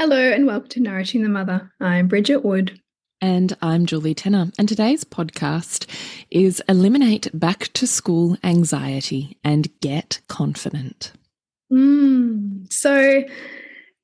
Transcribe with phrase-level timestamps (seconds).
[0.00, 1.72] Hello and welcome to Nourishing the Mother.
[1.80, 2.80] I'm Bridget Wood.
[3.20, 4.52] And I'm Julie Tenner.
[4.56, 5.88] And today's podcast
[6.30, 11.10] is Eliminate Back to School Anxiety and Get Confident.
[11.72, 13.24] Mm, so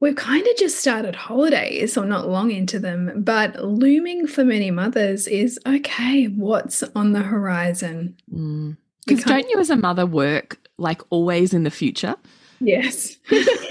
[0.01, 4.73] we've kind of just started holidays or not long into them, but looming for many
[4.73, 8.17] mothers is okay, what's on the horizon?
[8.35, 8.77] Mm.
[9.07, 12.17] Because don't you, as a mother, work like always in the future?
[12.59, 13.17] Yes.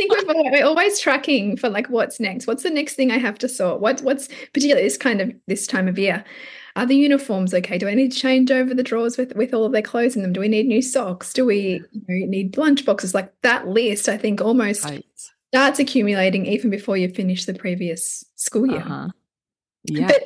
[0.00, 2.46] I think we're, we're, always tracking for like what's next.
[2.46, 3.80] What's the next thing I have to sort?
[3.80, 6.24] What what's particularly this kind of this time of year?
[6.76, 7.78] Are the uniforms okay?
[7.78, 10.22] Do I need to change over the drawers with with all of their clothes in
[10.22, 10.32] them?
[10.32, 11.32] Do we need new socks?
[11.32, 13.14] Do we you know, need lunch boxes?
[13.14, 15.04] Like that list, I think almost right.
[15.52, 18.80] starts accumulating even before you finish the previous school year.
[18.80, 19.08] Uh-huh.
[19.84, 20.06] Yeah.
[20.08, 20.22] But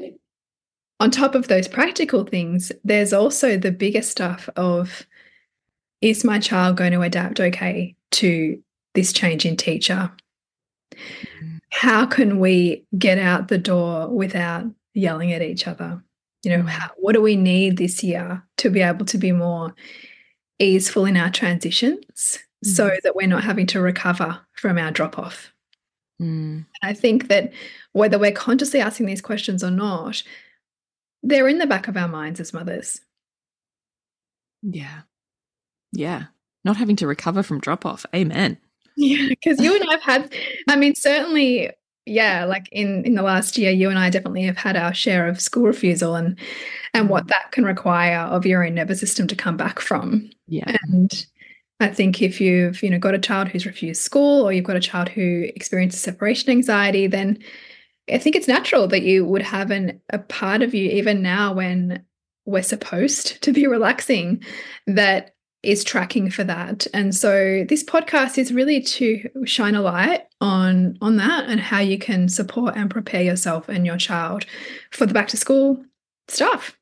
[1.00, 5.06] on top of those practical things, there's also the bigger stuff of
[6.00, 8.62] is my child going to adapt okay to
[8.94, 10.10] this change in teacher?
[11.70, 16.02] How can we get out the door without yelling at each other?
[16.44, 19.74] You know, how, what do we need this year to be able to be more
[20.58, 22.68] easeful in our transitions mm.
[22.68, 25.52] so that we're not having to recover from our drop off?
[26.20, 26.66] Mm.
[26.82, 27.52] I think that
[27.92, 30.22] whether we're consciously asking these questions or not,
[31.22, 33.00] they're in the back of our minds as mothers.
[34.62, 35.02] Yeah.
[35.92, 36.24] Yeah.
[36.64, 38.06] Not having to recover from drop off.
[38.14, 38.58] Amen.
[38.96, 40.32] Yeah, because you and I've had,
[40.68, 41.70] I mean, certainly,
[42.06, 45.26] yeah, like in in the last year, you and I definitely have had our share
[45.26, 46.38] of school refusal and
[46.92, 47.28] and what mm.
[47.28, 50.30] that can require of your own nervous system to come back from.
[50.46, 51.26] Yeah, and
[51.80, 54.76] I think if you've you know got a child who's refused school or you've got
[54.76, 57.38] a child who experiences separation anxiety, then
[58.10, 61.52] I think it's natural that you would have an a part of you even now
[61.52, 62.04] when
[62.44, 64.42] we're supposed to be relaxing
[64.86, 65.33] that
[65.64, 66.86] is tracking for that.
[66.92, 71.80] And so this podcast is really to shine a light on on that and how
[71.80, 74.46] you can support and prepare yourself and your child
[74.90, 75.84] for the back to school
[76.28, 76.76] stuff.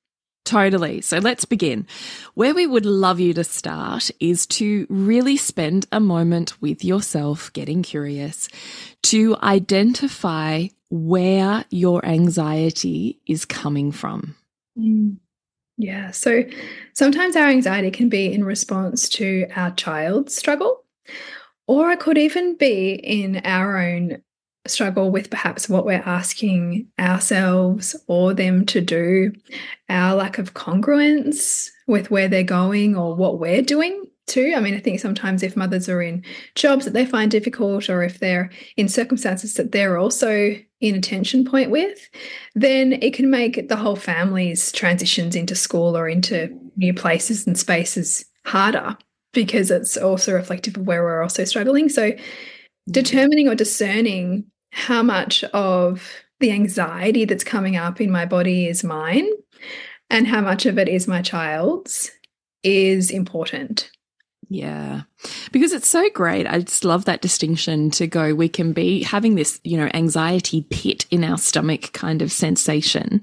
[0.45, 1.01] Totally.
[1.03, 1.87] So let's begin.
[2.35, 7.53] Where we would love you to start is to really spend a moment with yourself,
[7.53, 8.49] getting curious,
[9.05, 14.35] to identify where your anxiety is coming from.
[14.77, 15.19] Mm.
[15.83, 16.13] Yeah.
[16.13, 16.45] So
[16.95, 20.85] sometimes our anxiety can be in response to our child's struggle,
[21.67, 24.23] or it could even be in our own
[24.69, 29.33] struggle with perhaps what we're asking ourselves or them to do,
[29.89, 34.53] our lack of congruence with where they're going or what we're doing too.
[34.57, 38.05] I mean, I think sometimes if mothers are in jobs that they find difficult or
[38.05, 42.11] if they're in circumstances that they're also in a tension point with,
[42.57, 47.57] then it can make the whole family's transitions into school or into new places and
[47.57, 48.99] spaces harder
[49.33, 51.89] because it's also reflective of where we're also struggling.
[51.89, 52.21] So, mm.
[52.91, 58.83] determining or discerning how much of the anxiety that's coming up in my body is
[58.83, 59.29] mine
[60.11, 62.11] and how much of it is my child's
[62.65, 63.92] is important.
[64.53, 65.03] Yeah.
[65.51, 66.47] Because it's so great.
[66.47, 70.67] I just love that distinction to go, we can be having this, you know, anxiety
[70.69, 73.23] pit in our stomach kind of sensation.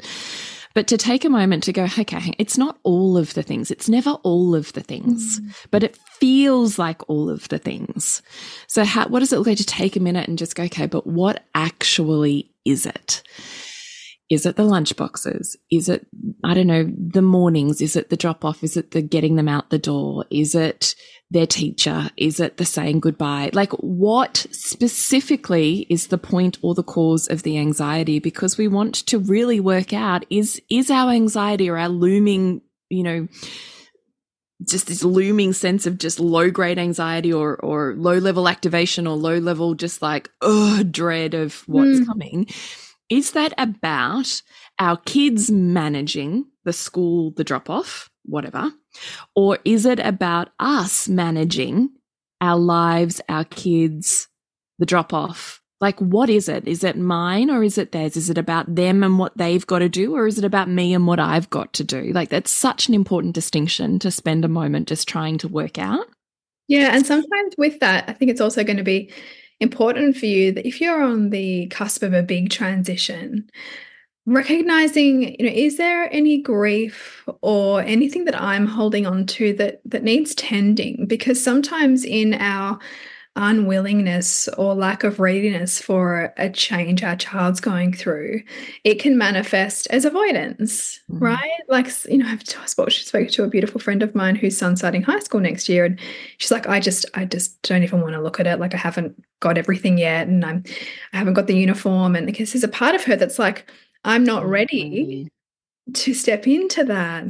[0.73, 3.69] But to take a moment to go, okay, it's not all of the things.
[3.69, 5.67] It's never all of the things, mm.
[5.69, 8.21] but it feels like all of the things.
[8.67, 10.85] So, how, what does it look like to take a minute and just go, okay,
[10.85, 13.23] but what actually is it?
[14.29, 15.57] Is it the lunch boxes?
[15.71, 16.05] Is it,
[16.43, 17.81] I don't know, the mornings?
[17.81, 18.63] Is it the drop off?
[18.63, 20.25] Is it the getting them out the door?
[20.29, 20.93] Is it
[21.31, 22.09] their teacher?
[22.17, 23.51] Is it the saying goodbye?
[23.53, 28.19] Like, what specifically is the point or the cause of the anxiety?
[28.19, 33.03] Because we want to really work out is, is our anxiety or our looming, you
[33.03, 33.27] know,
[34.67, 39.15] just this looming sense of just low grade anxiety or or low level activation or
[39.15, 42.05] low level just like oh dread of what's mm.
[42.05, 42.47] coming
[43.09, 44.41] is that about
[44.77, 48.71] our kids managing the school the drop off whatever
[49.35, 51.89] or is it about us managing
[52.41, 54.27] our lives our kids
[54.77, 56.67] the drop off like, what is it?
[56.67, 58.17] Is it mine or is it theirs?
[58.17, 60.93] Is it about them and what they've got to do or is it about me
[60.93, 62.11] and what I've got to do?
[62.11, 66.05] Like, that's such an important distinction to spend a moment just trying to work out.
[66.67, 66.93] Yeah.
[66.93, 69.11] And sometimes with that, I think it's also going to be
[69.61, 73.49] important for you that if you're on the cusp of a big transition,
[74.29, 79.81] recognizing you know is there any grief or anything that i'm holding on to that
[79.85, 82.79] that needs tending because sometimes in our
[83.35, 88.41] unwillingness or lack of readiness for a change our child's going through,
[88.83, 91.23] it can manifest as avoidance, mm -hmm.
[91.23, 91.61] right?
[91.69, 95.03] Like, you know, I've spoke, spoke to a beautiful friend of mine whose son's starting
[95.03, 95.99] high school next year, and
[96.37, 98.59] she's like, I just, I just don't even want to look at it.
[98.59, 100.63] Like, I haven't got everything yet, and I'm,
[101.13, 103.65] I haven't got the uniform, and because there's a part of her that's like,
[104.03, 105.29] I'm not ready
[105.93, 107.25] to step into that.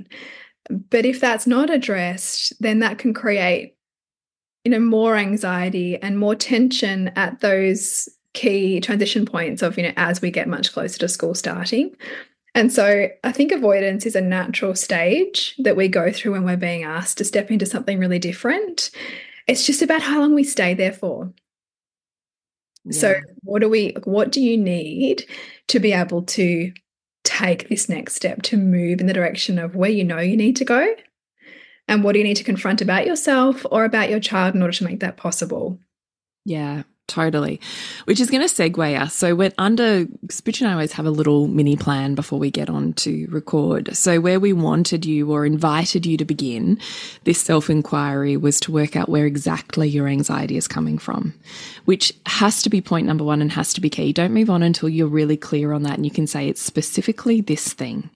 [0.70, 3.76] But if that's not addressed, then that can create
[4.66, 9.94] you know more anxiety and more tension at those key transition points of you know
[9.98, 11.96] as we get much closer to school starting.
[12.56, 16.58] And so i think avoidance is a natural stage that we go through when we're
[16.58, 18.92] being asked to step into something really different.
[19.48, 21.34] It's just about how long we stay there for
[22.86, 23.00] yeah.
[23.00, 25.26] so what do we what do you need
[25.68, 26.72] to be able to
[27.24, 30.56] take this next step to move in the direction of where you know you need
[30.56, 30.96] to go
[31.90, 34.78] and what do you need to confront about yourself or about your child in order
[34.78, 35.80] to make that possible?
[36.46, 37.60] Yeah, totally.
[38.06, 39.14] Which is going to segue us.
[39.14, 42.70] So we're under Spitch and I always have a little mini plan before we get
[42.70, 43.96] on to record.
[43.96, 46.80] So where we wanted you or invited you to begin
[47.26, 51.34] this self inquiry was to work out where exactly your anxiety is coming from,
[51.86, 54.14] which has to be point number one and has to be key.
[54.14, 57.42] Don't move on until you're really clear on that and you can say it's specifically
[57.42, 58.10] this thing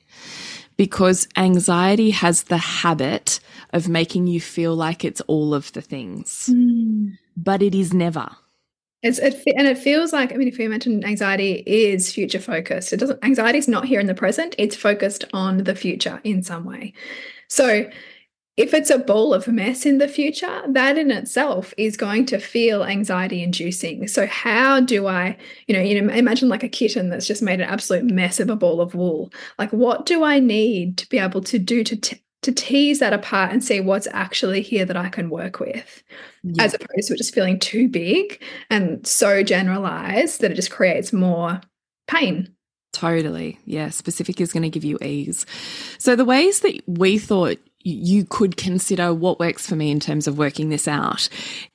[0.78, 3.40] because anxiety has the habit
[3.72, 7.18] of making you feel like it's all of the things, mm.
[7.38, 8.30] but it is never.
[9.04, 12.94] It's it, and it feels like I mean, if you mentioned anxiety is future focused,
[12.94, 13.24] it doesn't.
[13.24, 16.94] Anxiety is not here in the present; it's focused on the future in some way.
[17.50, 17.90] So
[18.56, 22.38] if it's a ball of mess in the future, that in itself is going to
[22.40, 24.08] feel anxiety inducing.
[24.08, 27.62] So how do I, you know, you know, imagine like a kitten that's just made
[27.62, 29.34] an absolute mess of a ball of wool.
[29.58, 33.52] Like what do I need to be able to do to to tease that apart
[33.52, 36.04] and see what's actually here that I can work with,
[36.44, 36.64] yeah.
[36.64, 41.62] as opposed to just feeling too big and so generalized that it just creates more
[42.08, 42.54] pain.
[42.94, 43.60] Totally.
[43.66, 43.90] Yeah.
[43.90, 45.46] Specific is going to give you ease.
[45.98, 50.28] So, the ways that we thought you could consider what works for me in terms
[50.28, 51.28] of working this out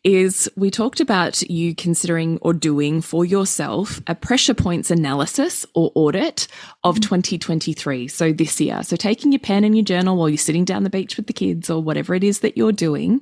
[0.05, 5.93] is we talked about you considering or doing for yourself a pressure points analysis or
[5.95, 6.49] audit
[6.85, 7.03] of mm-hmm.
[7.03, 8.09] 2023.
[8.09, 8.83] So this year.
[8.83, 11.33] So taking your pen and your journal while you're sitting down the beach with the
[11.33, 13.21] kids or whatever it is that you're doing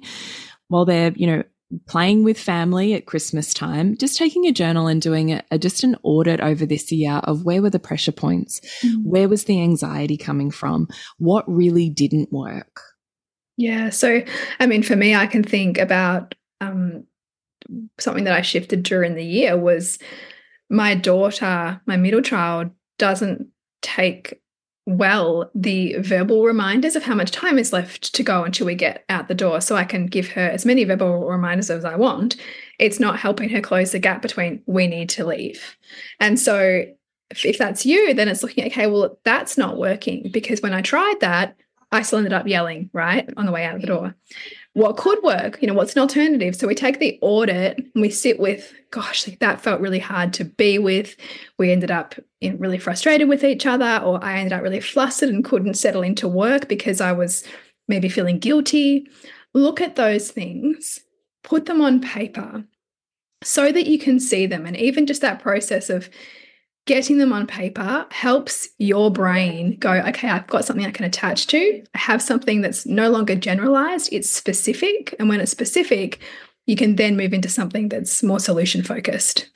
[0.69, 1.43] while they're, you know,
[1.87, 5.83] playing with family at Christmas time, just taking a journal and doing a, a, just
[5.83, 8.61] an audit over this year of where were the pressure points?
[8.85, 9.05] Mm.
[9.05, 10.89] Where was the anxiety coming from?
[11.19, 12.81] What really didn't work?
[13.57, 13.91] Yeah.
[13.91, 14.23] So,
[14.61, 17.05] I mean, for me, I can think about um,
[17.99, 19.99] something that I shifted during the year was
[20.71, 23.49] my daughter, my middle child, doesn't
[23.83, 24.41] take
[24.87, 29.05] well the verbal reminders of how much time is left to go until we get
[29.09, 32.37] out the door so I can give her as many verbal reminders as I want.
[32.79, 35.77] It's not helping her close the gap between we need to leave.
[36.21, 36.85] And so
[37.31, 41.17] if, that's you, then it's looking, okay, well, that's not working because when I tried
[41.21, 41.57] that,
[41.91, 44.15] I still ended up yelling, right, on the way out of the door
[44.77, 46.55] what could work you know what's an alternative?
[46.55, 50.33] So we take the audit and we sit with gosh like that felt really hard
[50.35, 51.17] to be with.
[51.59, 55.31] We ended up in really frustrated with each other or i ended up really flustered
[55.31, 57.43] and couldn't settle into work because i was
[57.89, 59.07] maybe feeling guilty.
[59.55, 61.01] Look at those things
[61.47, 62.65] put them on paper
[63.43, 64.67] so that you can see them.
[64.67, 66.11] And even just that process of
[66.87, 71.49] getting them on paper helps your brain go, okay, I've got something I can attach
[71.49, 71.83] to.
[71.95, 75.15] I have something that's no longer generalized, it's specific.
[75.19, 76.21] And when it's specific,
[76.67, 79.51] you can then move into something that's more solution focused.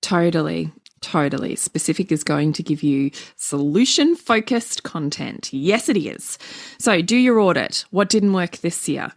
[0.00, 0.72] Totally.
[1.02, 1.56] Totally.
[1.56, 5.52] Specific is going to give you solution focused content.
[5.52, 6.38] Yes, it is.
[6.78, 7.84] So do your audit.
[7.90, 9.12] What didn't work this year?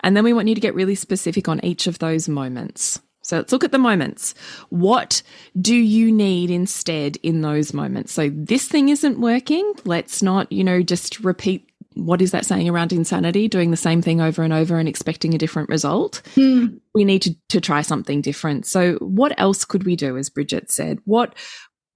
[0.00, 3.00] And then we want you to get really specific on each of those moments.
[3.24, 4.34] So let's look at the moments.
[4.68, 5.22] What
[5.60, 8.12] do you need instead in those moments?
[8.12, 9.72] So this thing isn't working.
[9.84, 13.48] Let's not, you know, just repeat what is that saying around insanity?
[13.48, 16.22] Doing the same thing over and over and expecting a different result.
[16.34, 16.80] Mm.
[16.92, 18.66] We need to, to try something different.
[18.66, 20.98] So what else could we do, as Bridget said?
[21.04, 21.34] What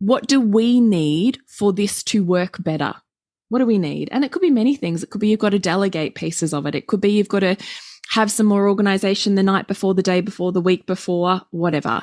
[0.00, 2.94] what do we need for this to work better?
[3.48, 4.08] What do we need?
[4.12, 5.02] And it could be many things.
[5.02, 6.76] It could be you've got to delegate pieces of it.
[6.76, 7.56] It could be you've got to
[8.10, 12.02] have some more organization the night before, the day before, the week before, whatever.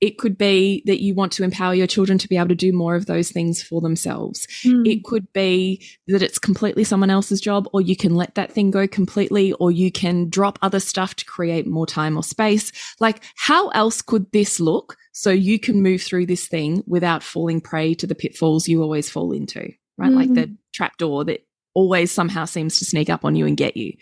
[0.00, 2.72] It could be that you want to empower your children to be able to do
[2.72, 4.46] more of those things for themselves.
[4.64, 4.86] Mm.
[4.86, 8.70] It could be that it's completely someone else's job, or you can let that thing
[8.70, 12.72] go completely, or you can drop other stuff to create more time or space.
[12.98, 17.60] Like, how else could this look so you can move through this thing without falling
[17.60, 19.72] prey to the pitfalls you always fall into?
[19.96, 20.10] Right.
[20.10, 20.16] Mm.
[20.16, 20.56] Like the mm.
[20.72, 23.92] trapdoor that always somehow seems to sneak up on you and get you.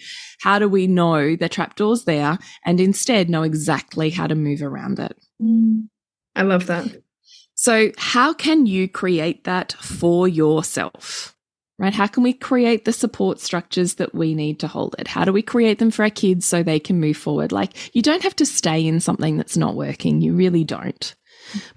[0.41, 4.99] How do we know the trapdoor's there and instead know exactly how to move around
[4.99, 5.17] it?
[5.43, 5.89] Mm.
[6.35, 7.03] I love that.
[7.55, 11.37] So, how can you create that for yourself?
[11.79, 11.95] Right?
[11.95, 15.09] How can we create the support structures that we need to hold it?
[15.09, 17.51] How do we create them for our kids so they can move forward?
[17.51, 20.21] Like, you don't have to stay in something that's not working.
[20.21, 21.15] You really don't.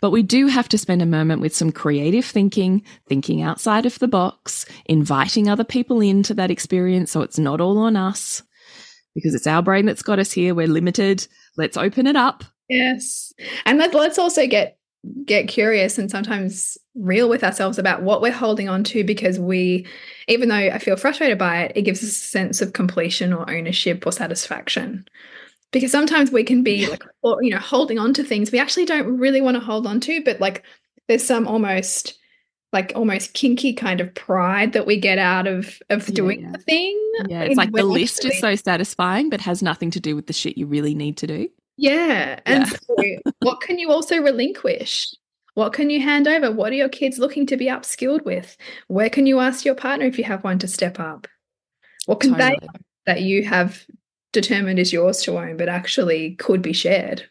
[0.02, 4.00] But we do have to spend a moment with some creative thinking, thinking outside of
[4.00, 8.44] the box, inviting other people into that experience so it's not all on us
[9.16, 10.54] because it's our brain that's got us here.
[10.54, 11.26] We're limited.
[11.58, 12.44] Let's open it up.
[12.70, 13.34] Yes.
[13.66, 14.78] And let, let's also get
[15.24, 19.86] get curious and sometimes real with ourselves about what we're holding on to because we
[20.28, 23.48] even though I feel frustrated by it, it gives us a sense of completion or
[23.50, 25.06] ownership or satisfaction
[25.72, 28.86] because sometimes we can be like or you know holding on to things we actually
[28.86, 30.64] don't really want to hold on to but like
[31.08, 32.18] there's some almost
[32.74, 36.52] like almost kinky kind of pride that we get out of of doing yeah.
[36.52, 38.36] the thing yeah it's like the list actually...
[38.36, 41.28] is so satisfying but has nothing to do with the shit you really need to
[41.28, 42.78] do yeah and yeah.
[43.24, 45.14] so what can you also relinquish
[45.54, 48.58] what can you hand over what are your kids looking to be upskilled with
[48.88, 51.28] where can you ask your partner if you have one to step up
[52.06, 52.58] what can totally.
[52.62, 52.68] they
[53.06, 53.86] that you have
[54.36, 57.28] determined is yours to own, but actually could be shared.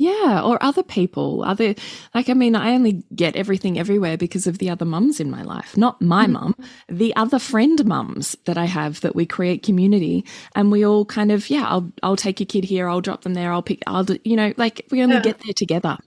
[0.00, 1.74] Yeah, or other people, other
[2.14, 5.42] like I mean, I only get everything everywhere because of the other mums in my
[5.42, 6.32] life, not my mm.
[6.32, 6.54] mum,
[6.88, 10.24] the other friend mums that I have that we create community,
[10.54, 13.34] and we all kind of yeah, I'll I'll take your kid here, I'll drop them
[13.34, 15.22] there, I'll pick, I'll do, you know, like we only yeah.
[15.22, 15.98] get there together.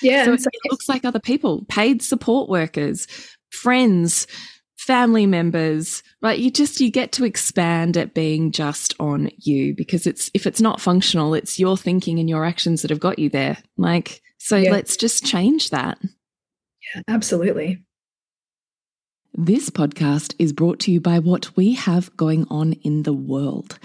[0.00, 3.06] Yeah, so, so it looks like other people, paid support workers,
[3.50, 4.26] friends,
[4.86, 6.38] family members, right?
[6.38, 10.60] You just, you get to expand at being just on you because it's, if it's
[10.60, 13.58] not functional, it's your thinking and your actions that have got you there.
[13.76, 14.70] Like, so yeah.
[14.70, 15.98] let's just change that.
[16.94, 17.84] Yeah, absolutely.
[19.38, 23.78] This podcast is brought to you by what we have going on in the world.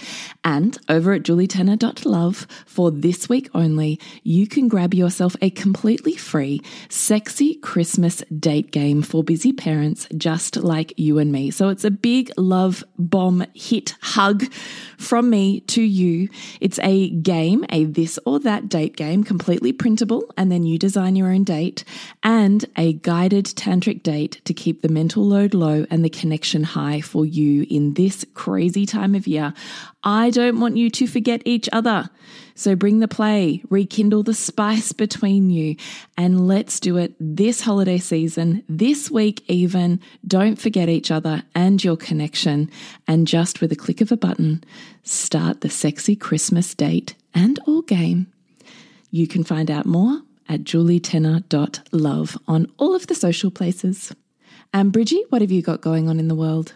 [0.45, 6.61] And over at julietenner.love, for this week only, you can grab yourself a completely free,
[6.87, 11.51] sexy Christmas date game for busy parents just like you and me.
[11.51, 14.49] So it's a big love bomb hit hug
[14.97, 16.29] from me to you.
[16.61, 21.17] It's a game, a this or that date game, completely printable, and then you design
[21.17, 21.83] your own date,
[22.23, 27.01] and a guided tantric date to keep the mental load low and the connection high
[27.01, 29.53] for you in this crazy time of year.
[30.03, 32.09] I don't want you to forget each other.
[32.55, 35.75] So bring the play, rekindle the spice between you,
[36.17, 39.99] and let's do it this holiday season, this week even.
[40.27, 42.69] Don't forget each other and your connection.
[43.07, 44.63] And just with a click of a button,
[45.03, 48.27] start the sexy Christmas date and or game.
[49.09, 54.13] You can find out more at julietenner.love on all of the social places.
[54.73, 56.73] And Bridgie, what have you got going on in the world?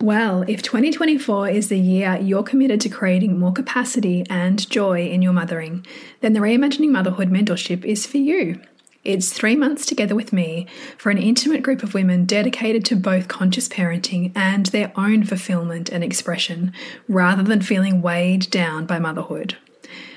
[0.00, 5.22] Well, if 2024 is the year you're committed to creating more capacity and joy in
[5.22, 5.86] your mothering,
[6.20, 8.60] then the Reimagining Motherhood mentorship is for you.
[9.04, 13.28] It's three months together with me for an intimate group of women dedicated to both
[13.28, 16.72] conscious parenting and their own fulfillment and expression,
[17.06, 19.58] rather than feeling weighed down by motherhood.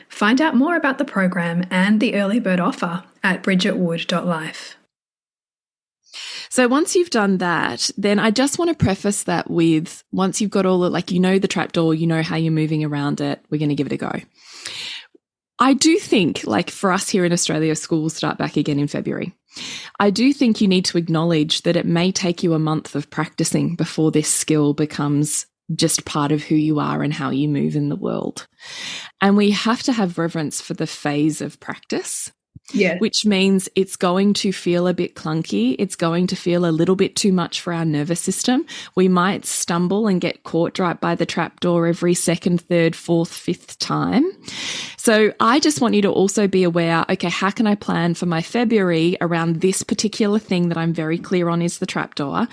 [0.08, 4.77] Find out more about the program and the early bird offer at bridgetwood.life.
[6.58, 10.50] So once you've done that, then I just want to preface that with once you've
[10.50, 13.46] got all the, like, you know, the trapdoor, you know how you're moving around it,
[13.52, 14.12] we're going to give it a go.
[15.60, 18.88] I do think, like for us here in Australia, school will start back again in
[18.88, 19.36] February.
[20.00, 23.12] I do think you need to acknowledge that it may take you a month of
[23.12, 25.46] practicing before this skill becomes
[25.76, 28.48] just part of who you are and how you move in the world.
[29.22, 32.32] And we have to have reverence for the phase of practice
[32.74, 32.98] Yeah.
[32.98, 35.76] Which means it's going to feel a bit clunky.
[35.80, 38.66] It's going to feel a little bit too much for our nervous system.
[38.96, 43.80] We might stumble and get caught right by the trapdoor every second, third, fourth, fifth
[43.80, 44.30] time.
[44.98, 48.26] So I just want you to also be aware okay, how can I plan for
[48.26, 52.48] my February around this particular thing that I'm very clear on is the trapdoor?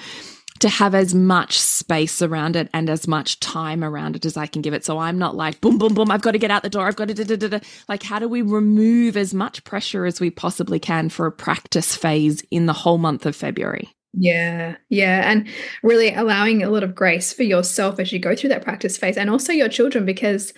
[0.65, 4.47] To have as much space around it and as much time around it as I
[4.47, 4.83] can give it.
[4.83, 6.87] So I'm not like, boom, boom, boom, I've got to get out the door.
[6.87, 10.21] I've got to, da, da, da, like, how do we remove as much pressure as
[10.21, 13.91] we possibly can for a practice phase in the whole month of February?
[14.15, 15.31] Yeah, yeah.
[15.31, 15.47] And
[15.83, 19.19] really allowing a lot of grace for yourself as you go through that practice phase
[19.19, 20.55] and also your children, because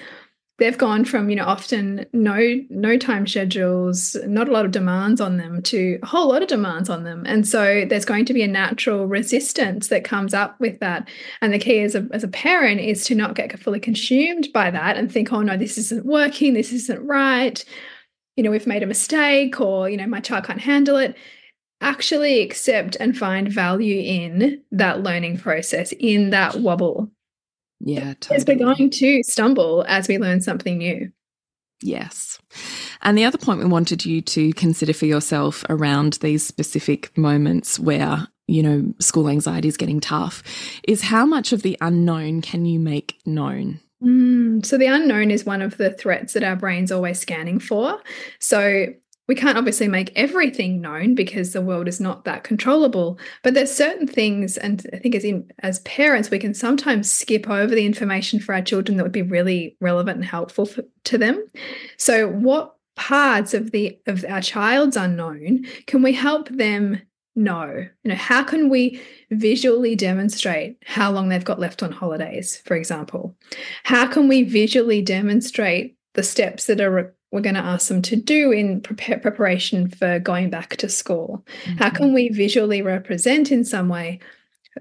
[0.58, 5.20] they've gone from you know often no no time schedules not a lot of demands
[5.20, 7.25] on them to a whole lot of demands on them.
[7.26, 11.08] And so there's going to be a natural resistance that comes up with that.
[11.42, 14.70] And the key as a, as a parent is to not get fully consumed by
[14.70, 16.54] that and think oh no this isn't working.
[16.54, 17.62] This isn't right.
[18.36, 21.16] You know we've made a mistake or you know my child can't handle it.
[21.82, 27.10] Actually accept and find value in that learning process in that wobble
[27.80, 28.38] yeah, totally.
[28.38, 31.12] Because we're going to stumble as we learn something new.
[31.83, 32.38] Yes.
[33.02, 37.78] And the other point we wanted you to consider for yourself around these specific moments
[37.78, 40.42] where, you know, school anxiety is getting tough
[40.88, 43.80] is how much of the unknown can you make known?
[44.02, 48.00] Mm, so the unknown is one of the threats that our brain's always scanning for.
[48.38, 48.87] So
[49.28, 53.73] we can't obviously make everything known because the world is not that controllable but there's
[53.73, 57.87] certain things and i think as in as parents we can sometimes skip over the
[57.87, 61.47] information for our children that would be really relevant and helpful for, to them.
[61.97, 67.00] So what parts of the of our child's unknown can we help them
[67.35, 67.87] know?
[68.04, 72.76] You know how can we visually demonstrate how long they've got left on holidays for
[72.76, 73.37] example?
[73.85, 78.16] How can we visually demonstrate the steps that are we're going to ask them to
[78.16, 81.45] do in prepare, preparation for going back to school?
[81.64, 81.78] Mm-hmm.
[81.78, 84.21] How can we visually represent in some way,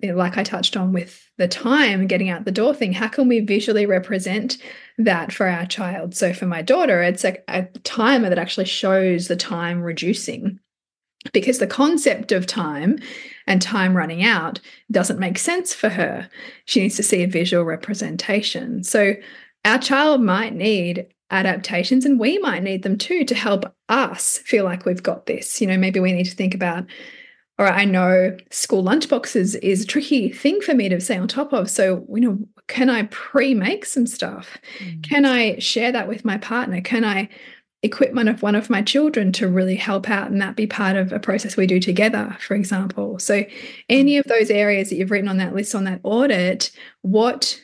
[0.04, 3.40] like I touched on with the time getting out the door thing, how can we
[3.40, 4.58] visually represent
[4.98, 6.16] that for our child?
[6.16, 10.60] So for my daughter, it's a, a timer that actually shows the time reducing
[11.34, 13.00] because the concept of time
[13.48, 14.60] and time running out
[14.92, 16.29] doesn't make sense for her.
[16.66, 18.84] She needs to see a visual representation.
[18.84, 19.16] So
[19.64, 24.64] our child might need adaptations and we might need them too to help us feel
[24.64, 25.59] like we've got this.
[25.59, 26.85] You know maybe we need to think about
[27.57, 31.27] all right i know school lunchboxes is a tricky thing for me to stay on
[31.27, 34.57] top of so you know can i pre-make some stuff?
[34.79, 35.03] Mm.
[35.03, 36.81] can i share that with my partner?
[36.81, 37.29] Can i
[37.83, 40.96] equip one of one of my children to really help out and that be part
[40.96, 43.20] of a process we do together for example?
[43.20, 43.44] So
[43.90, 47.61] any of those areas that you've written on that list on that audit what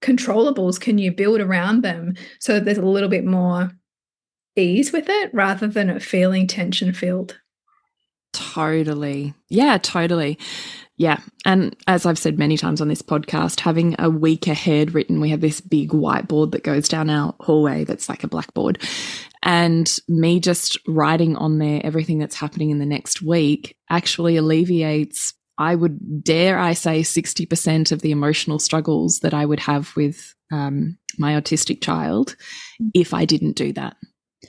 [0.00, 3.70] controllables can you build around them so that there's a little bit more
[4.56, 7.38] ease with it rather than it feeling tension filled?
[8.32, 9.34] Totally.
[9.48, 10.38] Yeah, totally.
[10.96, 11.18] Yeah.
[11.46, 15.30] And as I've said many times on this podcast, having a week ahead written, we
[15.30, 18.78] have this big whiteboard that goes down our hallway that's like a blackboard.
[19.42, 25.32] And me just writing on there everything that's happening in the next week actually alleviates
[25.60, 30.34] I would dare I say 60% of the emotional struggles that I would have with
[30.50, 32.34] um, my autistic child
[32.94, 33.96] if I didn't do that.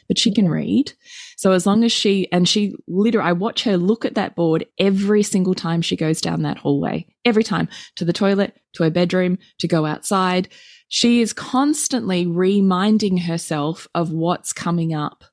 [0.08, 0.94] But she can read.
[1.36, 4.66] So as long as she, and she literally, I watch her look at that board
[4.80, 8.90] every single time she goes down that hallway, every time to the toilet, to her
[8.90, 10.48] bedroom, to go outside.
[10.88, 15.26] She is constantly reminding herself of what's coming up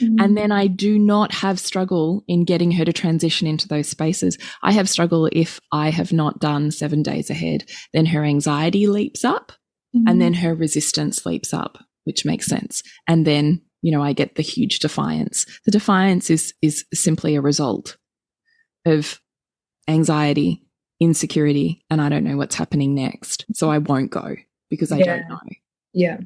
[0.00, 0.16] Mm-hmm.
[0.18, 4.38] And then I do not have struggle in getting her to transition into those spaces.
[4.62, 7.64] I have struggle if I have not done seven days ahead.
[7.92, 9.52] Then her anxiety leaps up
[9.94, 10.08] mm-hmm.
[10.08, 12.82] and then her resistance leaps up, which makes sense.
[13.08, 15.46] And then, you know, I get the huge defiance.
[15.64, 17.96] The defiance is, is simply a result
[18.86, 19.20] of
[19.88, 20.62] anxiety,
[21.00, 23.44] insecurity, and I don't know what's happening next.
[23.54, 24.36] So I won't go
[24.70, 25.04] because I yeah.
[25.04, 25.38] don't know.
[25.92, 26.18] Yeah.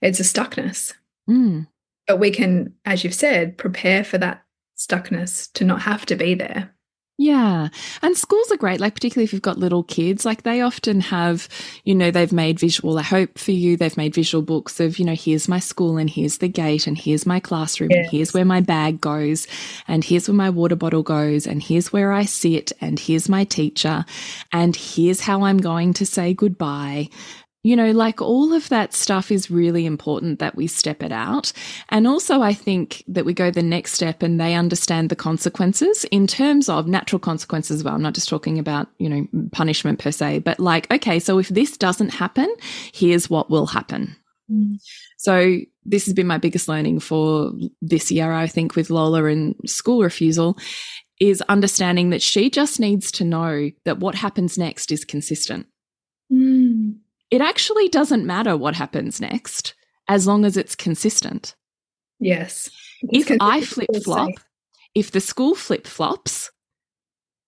[0.00, 0.92] It's a stuckness.
[1.28, 1.66] Mm
[2.06, 4.44] but we can, as you've said, prepare for that
[4.76, 6.74] stuckness to not have to be there.
[7.18, 7.68] Yeah.
[8.00, 11.46] And schools are great, like, particularly if you've got little kids, like, they often have,
[11.84, 15.04] you know, they've made visual, I hope for you, they've made visual books of, you
[15.04, 17.98] know, here's my school and here's the gate and here's my classroom yes.
[17.98, 19.46] and here's where my bag goes
[19.86, 23.44] and here's where my water bottle goes and here's where I sit and here's my
[23.44, 24.04] teacher
[24.52, 27.08] and here's how I'm going to say goodbye
[27.62, 31.52] you know, like all of that stuff is really important that we step it out.
[31.90, 36.04] And also, I think that we go the next step and they understand the consequences
[36.10, 37.94] in terms of natural consequences as well.
[37.94, 41.48] I'm not just talking about, you know, punishment per se, but like, okay, so if
[41.48, 42.52] this doesn't happen,
[42.92, 44.16] here's what will happen.
[44.50, 44.80] Mm.
[45.18, 49.54] So, this has been my biggest learning for this year, I think, with Lola and
[49.66, 50.58] school refusal,
[51.20, 55.66] is understanding that she just needs to know that what happens next is consistent.
[57.32, 59.72] It actually doesn't matter what happens next
[60.06, 61.54] as long as it's consistent.
[62.20, 62.68] Yes.
[63.00, 64.32] If I flip flop,
[64.94, 66.50] if the school flip flops,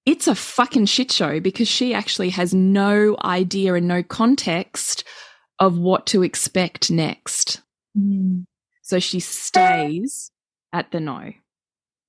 [0.06, 5.04] it's a fucking shit show because she actually has no idea and no context
[5.58, 7.60] of what to expect next.
[7.94, 8.46] Mm.
[8.80, 10.30] So she stays
[10.72, 11.34] at the no.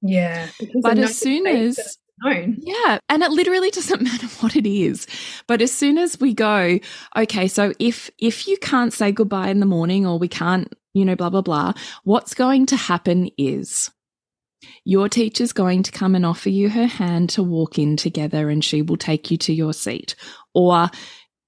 [0.01, 0.47] Yeah.
[0.81, 2.57] But as soon as known.
[2.59, 2.99] Yeah.
[3.09, 5.07] And it literally doesn't matter what it is.
[5.47, 6.79] But as soon as we go,
[7.15, 11.05] okay, so if if you can't say goodbye in the morning or we can't, you
[11.05, 13.91] know, blah, blah, blah, what's going to happen is
[14.83, 18.63] your teacher's going to come and offer you her hand to walk in together and
[18.63, 20.15] she will take you to your seat.
[20.53, 20.89] Or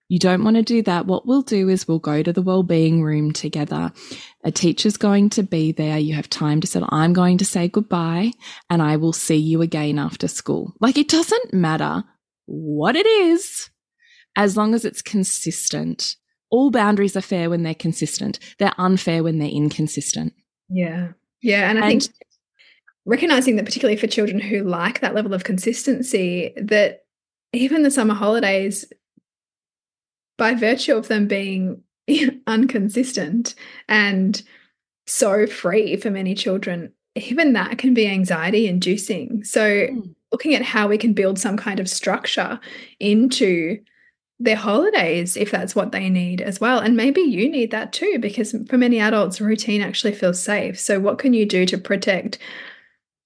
[0.10, 1.06] you don't want to do that.
[1.06, 3.92] What we'll do is we'll go to the well-being room together.
[4.48, 5.98] A teacher's going to be there.
[5.98, 6.88] You have time to settle.
[6.90, 8.32] I'm going to say goodbye
[8.70, 10.74] and I will see you again after school.
[10.80, 12.06] Like it doesn't matter
[12.46, 13.70] what it is
[14.38, 16.16] as long as it's consistent.
[16.50, 18.40] All boundaries are fair when they're consistent.
[18.58, 20.32] They're unfair when they're inconsistent.
[20.70, 21.10] Yeah.
[21.42, 21.70] Yeah.
[21.70, 22.16] And I and, think
[23.06, 27.02] recognizing that particularly for children who like that level of consistency, that
[27.52, 28.86] even the summer holidays
[30.38, 31.84] by virtue of them being
[32.48, 33.56] inconsistent
[33.88, 34.42] and
[35.06, 39.44] so free for many children, even that can be anxiety inducing.
[39.44, 40.16] So, mm.
[40.32, 42.60] looking at how we can build some kind of structure
[43.00, 43.80] into
[44.40, 46.80] their holidays if that's what they need as well.
[46.80, 50.80] And maybe you need that too, because for many adults, routine actually feels safe.
[50.80, 52.38] So, what can you do to protect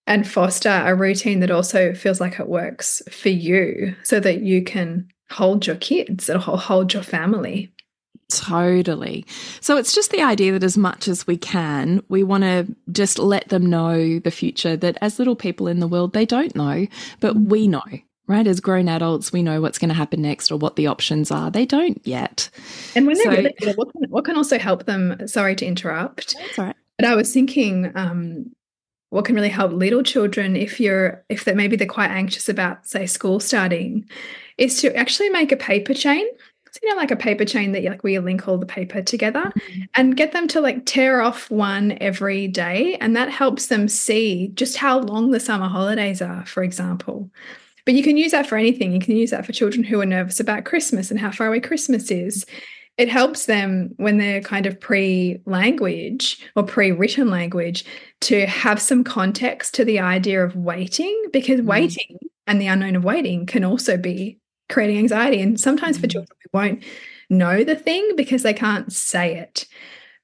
[0.07, 4.63] and foster a routine that also feels like it works for you so that you
[4.63, 7.71] can hold your kids, it'll hold your family.
[8.39, 9.25] Totally.
[9.59, 13.19] So it's just the idea that as much as we can, we want to just
[13.19, 16.87] let them know the future that as little people in the world, they don't know,
[17.19, 17.83] but we know,
[18.27, 18.47] right?
[18.47, 21.51] As grown adults, we know what's going to happen next or what the options are.
[21.51, 22.49] They don't yet.
[22.95, 25.27] And when they're really little, what can, what can also help them?
[25.27, 26.35] Sorry to interrupt.
[26.37, 26.75] That's all right.
[26.97, 28.51] But I was thinking, um,
[29.11, 32.87] what can really help little children if you're if they maybe they're quite anxious about
[32.87, 34.07] say school starting
[34.57, 36.25] is to actually make a paper chain.
[36.81, 39.01] You know, like a paper chain that you like where you link all the paper
[39.01, 39.89] together mm -hmm.
[39.95, 42.97] and get them to like tear off one every day.
[43.01, 47.29] And that helps them see just how long the summer holidays are, for example.
[47.85, 48.93] But you can use that for anything.
[48.93, 51.59] You can use that for children who are nervous about Christmas and how far away
[51.59, 52.45] Christmas is.
[52.97, 57.85] It helps them when they're kind of pre language or pre written language
[58.21, 61.65] to have some context to the idea of waiting because mm.
[61.65, 64.37] waiting and the unknown of waiting can also be
[64.71, 65.41] creating anxiety.
[65.41, 66.11] And sometimes for mm.
[66.11, 66.83] children, we won't
[67.29, 69.65] know the thing because they can't say it.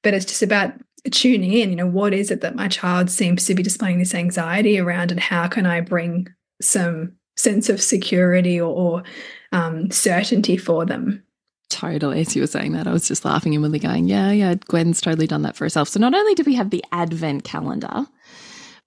[0.03, 0.73] But it's just about
[1.11, 4.13] tuning in, you know, what is it that my child seems to be displaying this
[4.13, 6.27] anxiety around, and how can I bring
[6.61, 9.03] some sense of security or, or
[9.51, 11.23] um, certainty for them?
[11.69, 12.21] Totally.
[12.21, 15.01] As you were saying that, I was just laughing and really going, yeah, yeah, Gwen's
[15.01, 15.89] totally done that for herself.
[15.89, 18.05] So not only do we have the advent calendar,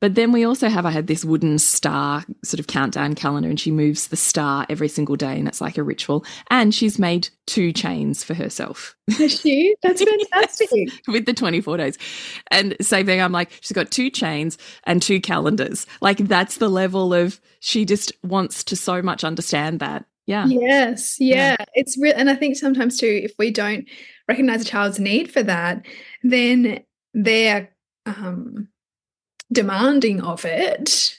[0.00, 3.60] but then we also have, I had this wooden star sort of countdown calendar, and
[3.60, 6.24] she moves the star every single day, and it's like a ritual.
[6.50, 8.96] And she's made two chains for herself.
[9.18, 9.76] Has she?
[9.82, 10.70] That's fantastic.
[11.06, 11.98] With the 24 days.
[12.50, 15.86] And same thing, I'm like, she's got two chains and two calendars.
[16.00, 20.06] Like, that's the level of she just wants to so much understand that.
[20.26, 20.46] Yeah.
[20.46, 21.16] Yes.
[21.18, 21.56] Yeah.
[21.58, 21.64] yeah.
[21.74, 22.14] It's real.
[22.16, 23.86] And I think sometimes too, if we don't
[24.28, 25.84] recognize a child's need for that,
[26.22, 27.70] then they're,
[28.06, 28.68] um,
[29.52, 31.18] demanding of it,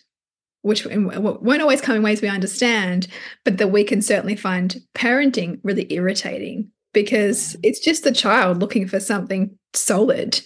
[0.61, 3.07] which won't always come in ways we understand,
[3.43, 8.87] but that we can certainly find parenting really irritating because it's just the child looking
[8.87, 10.41] for something solid.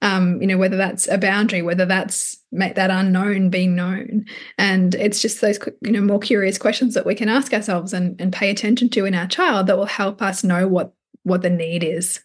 [0.00, 4.24] Um, you know, whether that's a boundary, whether that's make that unknown being known.
[4.58, 8.20] And it's just those, you know, more curious questions that we can ask ourselves and,
[8.20, 11.50] and pay attention to in our child that will help us know what what the
[11.50, 12.20] need is.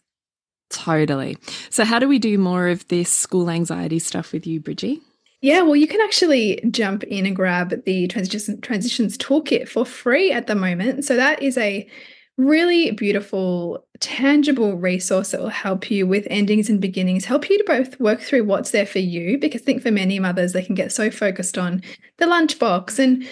[0.70, 1.38] Totally.
[1.70, 5.02] So, how do we do more of this school anxiety stuff with you, Bridgie?
[5.42, 10.32] Yeah, well, you can actually jump in and grab the transitions, transitions toolkit for free
[10.32, 11.06] at the moment.
[11.06, 11.88] So, that is a
[12.38, 17.63] really beautiful, tangible resource that will help you with endings and beginnings, help you to
[17.63, 19.39] both work through what's there for you.
[19.39, 21.82] Because I think for many mothers, they can get so focused on
[22.17, 23.28] the lunchbox and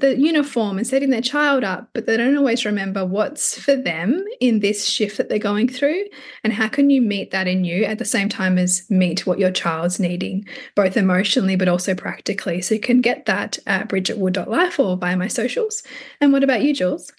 [0.00, 4.24] the uniform and setting their child up, but they don't always remember what's for them
[4.40, 6.04] in this shift that they're going through.
[6.42, 9.38] And how can you meet that in you at the same time as meet what
[9.38, 12.62] your child's needing, both emotionally but also practically.
[12.62, 15.84] So you can get that at bridgetwood.life or via my socials.
[16.20, 17.12] And what about you, Jules?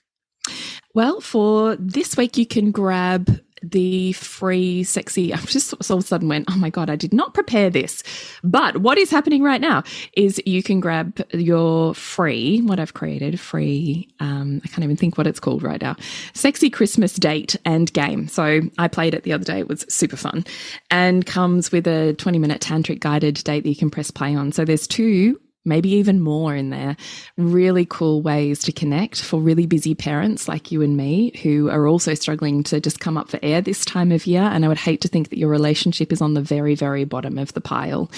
[0.94, 6.08] Well, for this week, you can grab the free sexy, I just all of a
[6.08, 8.04] sudden went, oh my God, I did not prepare this.
[8.44, 9.84] But what is happening right now
[10.18, 15.18] is you can grab your free, what I've created, free, um, I can't even think
[15.18, 15.96] what it's called right now,
[16.34, 18.28] sexy Christmas date and game.
[18.28, 19.60] So I played it the other day.
[19.60, 20.46] It was super fun
[20.90, 24.52] and comes with a 20 minute tantric guided date that you can press play on.
[24.52, 26.96] So there's two maybe even more in there.
[27.38, 31.88] Really cool ways to connect for really busy parents like you and me who are
[31.88, 34.42] also struggling to just come up for air this time of year.
[34.42, 37.38] And I would hate to think that your relationship is on the very, very bottom
[37.38, 38.10] of the pile.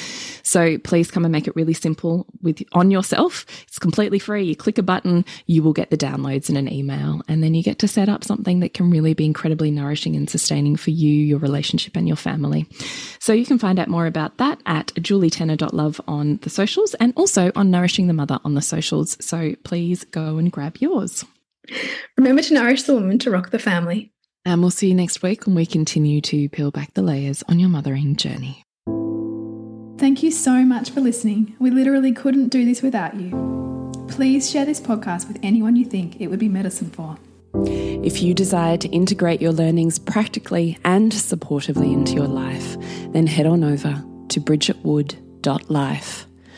[0.43, 3.45] So please come and make it really simple with on yourself.
[3.67, 4.43] It's completely free.
[4.43, 7.63] You click a button, you will get the downloads in an email, and then you
[7.63, 11.11] get to set up something that can really be incredibly nourishing and sustaining for you,
[11.11, 12.67] your relationship, and your family.
[13.19, 17.32] So you can find out more about that at julietenner.love on the socials and also
[17.33, 19.17] also on Nourishing the Mother on the socials.
[19.19, 21.25] So please go and grab yours.
[22.15, 24.11] Remember to nourish the woman to rock the family.
[24.45, 27.57] And we'll see you next week when we continue to peel back the layers on
[27.57, 28.63] your mothering journey.
[29.97, 31.55] Thank you so much for listening.
[31.59, 33.31] We literally couldn't do this without you.
[34.09, 37.17] Please share this podcast with anyone you think it would be medicine for.
[37.65, 42.77] If you desire to integrate your learnings practically and supportively into your life,
[43.11, 46.27] then head on over to bridgetwood.life